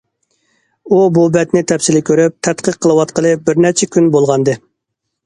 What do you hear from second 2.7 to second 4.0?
قىلىۋاتقىلى بىر نەچچە